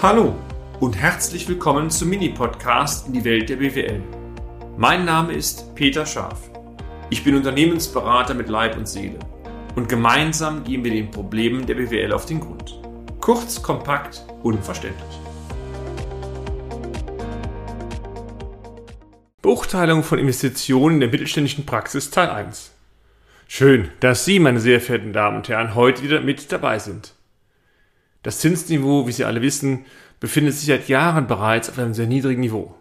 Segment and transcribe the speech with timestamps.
[0.00, 0.36] Hallo
[0.78, 4.00] und herzlich willkommen zum Mini-Podcast in die Welt der BWL.
[4.76, 6.38] Mein Name ist Peter Scharf.
[7.10, 9.18] Ich bin Unternehmensberater mit Leib und Seele
[9.74, 12.80] und gemeinsam gehen wir den Problemen der BWL auf den Grund.
[13.20, 15.18] Kurz, kompakt, unverständlich.
[19.42, 22.70] Beurteilung von Investitionen in der mittelständischen Praxis Teil 1.
[23.48, 27.17] Schön, dass Sie, meine sehr verehrten Damen und Herren, heute wieder mit dabei sind.
[28.22, 29.84] Das Zinsniveau, wie Sie alle wissen,
[30.20, 32.74] befindet sich seit Jahren bereits auf einem sehr niedrigen Niveau.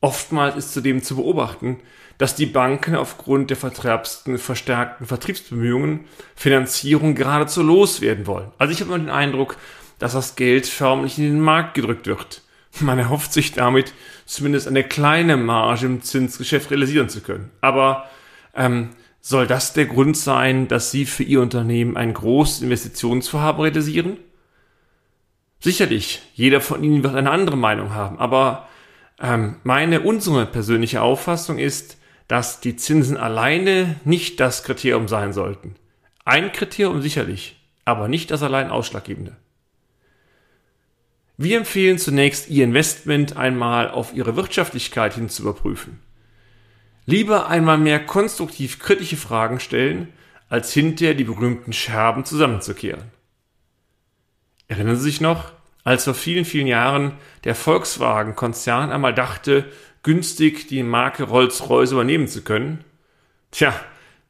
[0.00, 1.78] Oftmals ist zudem zu beobachten,
[2.18, 6.00] dass die Banken aufgrund der verstärkten Vertriebsbemühungen
[6.34, 8.50] Finanzierung geradezu loswerden wollen.
[8.58, 9.56] Also ich habe immer den Eindruck,
[9.98, 12.42] dass das Geld förmlich in den Markt gedrückt wird.
[12.80, 17.50] Man erhofft sich damit zumindest eine kleine Marge im Zinsgeschäft realisieren zu können.
[17.60, 18.06] Aber
[18.54, 18.90] ähm,
[19.20, 24.16] soll das der Grund sein, dass Sie für Ihr Unternehmen ein großes Investitionsvorhaben realisieren?
[25.62, 28.68] Sicherlich, jeder von Ihnen wird eine andere Meinung haben, aber
[29.20, 35.76] ähm, meine, unsere persönliche Auffassung ist, dass die Zinsen alleine nicht das Kriterium sein sollten.
[36.24, 39.36] Ein Kriterium sicherlich, aber nicht das allein ausschlaggebende.
[41.36, 46.00] Wir empfehlen zunächst, Ihr Investment einmal auf Ihre Wirtschaftlichkeit hin zu überprüfen.
[47.06, 50.08] Lieber einmal mehr konstruktiv kritische Fragen stellen,
[50.48, 53.12] als hinterher die berühmten Scherben zusammenzukehren.
[54.72, 55.52] Erinnern Sie sich noch,
[55.84, 57.12] als vor vielen, vielen Jahren
[57.44, 59.66] der Volkswagen-Konzern einmal dachte,
[60.02, 62.82] günstig die Marke Rolls-Royce übernehmen zu können?
[63.50, 63.74] Tja,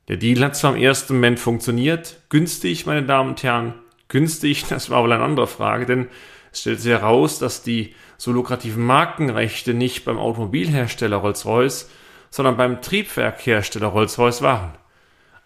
[0.08, 3.74] der Deal hat zwar im ersten Moment funktioniert, günstig, meine Damen und Herren,
[4.08, 6.08] günstig, das war wohl eine andere Frage, denn
[6.50, 11.88] es stellt sich heraus, dass die so lukrativen Markenrechte nicht beim Automobilhersteller Rolls-Royce,
[12.30, 14.72] sondern beim Triebwerkhersteller Rolls-Royce waren.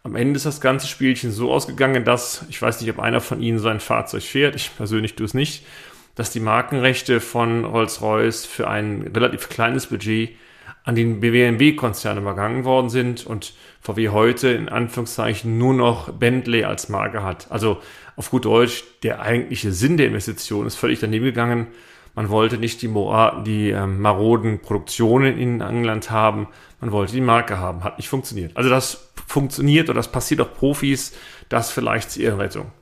[0.06, 3.42] Am Ende ist das ganze Spielchen so ausgegangen, dass, ich weiß nicht, ob einer von
[3.42, 5.66] Ihnen so ein Fahrzeug fährt, ich persönlich tue es nicht,
[6.14, 10.30] dass die Markenrechte von Rolls-Royce für ein relativ kleines Budget
[10.84, 16.88] an den BMW-Konzern übergangen worden sind und VW heute in Anführungszeichen nur noch Bentley als
[16.88, 17.50] Marke hat.
[17.50, 17.78] Also
[18.14, 21.66] auf gut Deutsch, der eigentliche Sinn der Investition ist völlig daneben gegangen.
[22.14, 26.46] Man wollte nicht die, Mora die ähm, maroden Produktionen in England haben,
[26.80, 27.82] man wollte die Marke haben.
[27.82, 28.56] Hat nicht funktioniert.
[28.56, 31.12] Also das funktioniert oder das passiert auch Profis,
[31.48, 32.72] das vielleicht zur Ehrenrettung.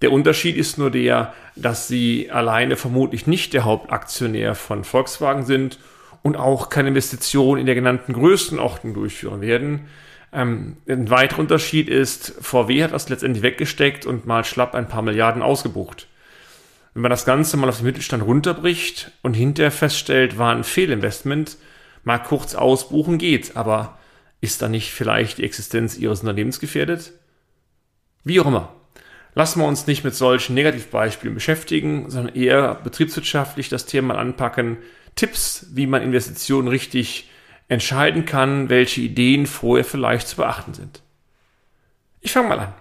[0.00, 5.78] Der Unterschied ist nur der, dass sie alleine vermutlich nicht der Hauptaktionär von Volkswagen sind
[6.22, 9.88] und auch keine Investitionen in der genannten Größenordnung durchführen werden.
[10.32, 15.02] Ähm, ein weiterer Unterschied ist, VW hat das letztendlich weggesteckt und mal schlapp ein paar
[15.02, 16.06] Milliarden ausgebucht.
[16.94, 21.56] Wenn man das Ganze mal auf den Mittelstand runterbricht und hinterher feststellt, war ein Fehlinvestment,
[22.04, 23.97] mal kurz ausbuchen geht, aber
[24.40, 27.12] ist da nicht vielleicht die Existenz Ihres Unternehmens gefährdet?
[28.24, 28.74] Wie auch immer.
[29.34, 34.78] Lassen wir uns nicht mit solchen Negativbeispielen beschäftigen, sondern eher betriebswirtschaftlich das Thema anpacken.
[35.14, 37.30] Tipps, wie man Investitionen richtig
[37.68, 41.02] entscheiden kann, welche Ideen vorher vielleicht zu beachten sind.
[42.20, 42.74] Ich fange mal an.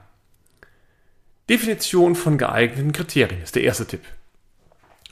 [1.49, 4.01] Definition von geeigneten Kriterien ist der erste Tipp.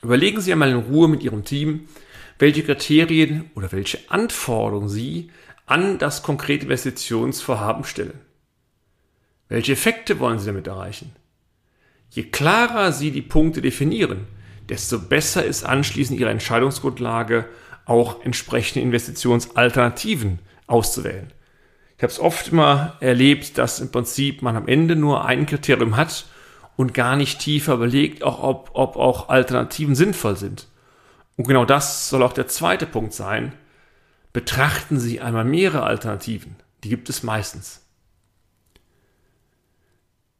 [0.01, 1.87] Überlegen Sie einmal in Ruhe mit Ihrem Team,
[2.39, 5.31] welche Kriterien oder welche Anforderungen Sie
[5.65, 8.19] an das konkrete Investitionsvorhaben stellen.
[9.47, 11.15] Welche Effekte wollen Sie damit erreichen?
[12.09, 14.27] Je klarer Sie die Punkte definieren,
[14.69, 17.45] desto besser ist anschließend Ihre Entscheidungsgrundlage,
[17.85, 21.31] auch entsprechende Investitionsalternativen auszuwählen.
[21.97, 25.95] Ich habe es oft immer erlebt, dass im Prinzip man am Ende nur ein Kriterium
[25.95, 26.25] hat
[26.75, 30.67] und gar nicht tiefer überlegt, auch ob, ob auch Alternativen sinnvoll sind.
[31.37, 33.53] Und genau das soll auch der zweite Punkt sein.
[34.35, 36.57] Betrachten Sie einmal mehrere Alternativen.
[36.83, 37.85] Die gibt es meistens.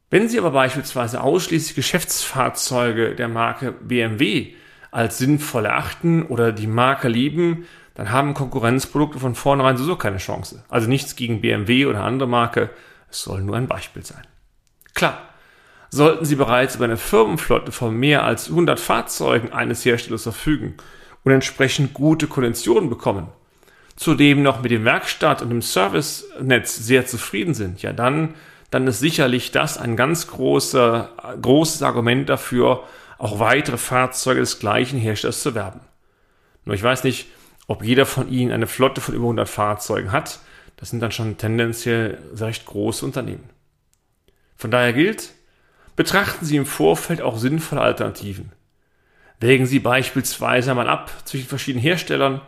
[0.10, 4.54] Wenn Sie aber beispielsweise ausschließlich Geschäftsfahrzeuge der Marke BMW
[4.92, 10.66] als sinnvoll erachten oder die Marke lieben, dann haben Konkurrenzprodukte von vornherein sowieso keine Chance.
[10.68, 12.72] Also nichts gegen BMW oder andere Marke,
[13.10, 14.28] es soll nur ein Beispiel sein.
[14.94, 15.22] Klar,
[15.90, 20.76] sollten Sie bereits über eine Firmenflotte von mehr als 100 Fahrzeugen eines Herstellers verfügen
[21.24, 23.30] und entsprechend gute Konditionen bekommen,
[23.96, 28.36] zudem noch mit dem Werkstatt und dem Servicenetz sehr zufrieden sind, ja dann
[28.76, 32.84] dann ist sicherlich das ein ganz großer, großes Argument dafür,
[33.18, 35.80] auch weitere Fahrzeuge des gleichen Herstellers zu werben.
[36.66, 37.28] Nur ich weiß nicht,
[37.68, 40.40] ob jeder von Ihnen eine Flotte von über 100 Fahrzeugen hat.
[40.76, 43.50] Das sind dann schon tendenziell recht große Unternehmen.
[44.58, 45.32] Von daher gilt,
[45.96, 48.52] betrachten Sie im Vorfeld auch sinnvolle Alternativen.
[49.40, 52.42] Wägen Sie beispielsweise einmal ab zwischen verschiedenen Herstellern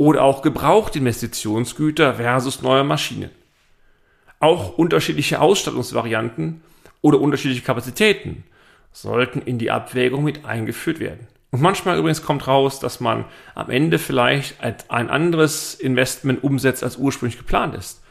[0.00, 3.28] oder auch gebrauchte Investitionsgüter versus neue Maschinen.
[4.38, 6.62] Auch unterschiedliche Ausstattungsvarianten
[7.02, 8.44] oder unterschiedliche Kapazitäten
[8.92, 11.28] sollten in die Abwägung mit eingeführt werden.
[11.50, 16.96] Und manchmal übrigens kommt raus, dass man am Ende vielleicht ein anderes Investment umsetzt, als
[16.96, 18.02] ursprünglich geplant ist.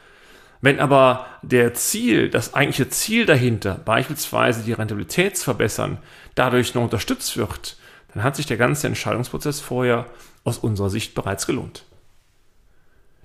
[0.61, 5.97] Wenn aber der Ziel, das eigentliche Ziel dahinter, beispielsweise die Rentabilität zu verbessern,
[6.35, 7.77] dadurch noch unterstützt wird,
[8.13, 10.05] dann hat sich der ganze Entscheidungsprozess vorher
[10.49, 11.85] aus unserer Sicht bereits gelohnt.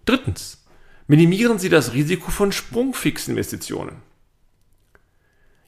[0.05, 0.61] Drittens.
[1.07, 3.97] Minimieren Sie das Risiko von Sprungfixinvestitionen.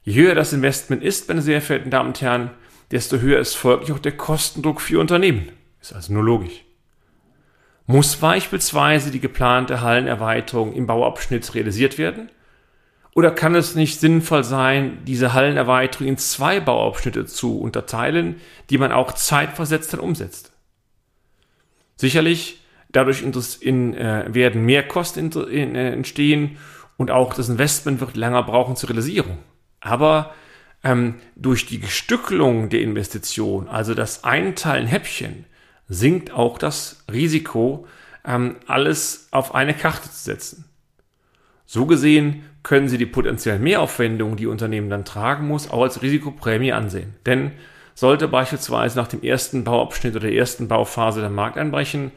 [0.03, 2.51] Je höher das Investment ist, meine sehr verehrten Damen und Herren,
[2.91, 5.51] desto höher ist folglich auch der Kostendruck für Unternehmen.
[5.79, 6.63] Ist also nur logisch.
[7.85, 12.29] Muss beispielsweise die geplante Hallenerweiterung im Bauabschnitt realisiert werden?
[13.13, 18.91] Oder kann es nicht sinnvoll sein, diese Hallenerweiterung in zwei Bauabschnitte zu unterteilen, die man
[18.91, 20.51] auch zeitversetzt dann umsetzt?
[21.97, 23.21] Sicherlich, dadurch
[23.61, 26.57] in, äh, werden mehr Kosten in, in, äh, entstehen
[26.95, 29.39] und auch das Investment wird länger brauchen zur Realisierung.
[29.81, 30.33] Aber
[30.83, 35.45] ähm, durch die Gestückelung der Investition, also das Einteilen Häppchen,
[35.89, 37.87] sinkt auch das Risiko,
[38.25, 40.65] ähm, alles auf eine Karte zu setzen.
[41.65, 46.73] So gesehen können Sie die potenziellen Mehraufwendungen, die Unternehmen dann tragen muss, auch als Risikoprämie
[46.73, 47.15] ansehen.
[47.25, 47.51] Denn
[47.97, 52.11] sollte beispielsweise nach dem ersten Bauabschnitt oder der ersten Bauphase der Markt einbrechen,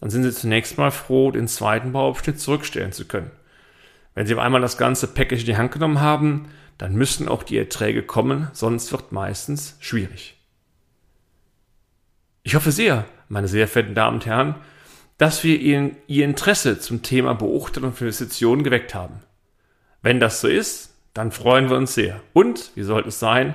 [0.00, 3.30] dann sind Sie zunächst mal froh, den zweiten Bauabschnitt zurückstellen zu können.
[4.14, 6.48] Wenn Sie auf einmal das ganze Package in die Hand genommen haben,
[6.78, 10.38] dann müssen auch die Erträge kommen, sonst wird meistens schwierig.
[12.42, 14.54] Ich hoffe sehr, meine sehr verehrten Damen und Herren,
[15.18, 19.20] dass wir Ihnen Ihr Interesse zum Thema Beurteilung von Investitionen geweckt haben.
[20.00, 22.22] Wenn das so ist, dann freuen wir uns sehr.
[22.32, 23.54] Und, wie sollte es sein,